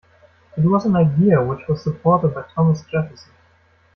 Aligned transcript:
It 0.57 0.61
was 0.67 0.85
an 0.87 0.95
idea 0.95 1.39
which 1.43 1.67
was 1.67 1.83
supported 1.83 2.33
by 2.33 2.43
Thomas 2.55 2.81
Jefferson. 2.91 3.29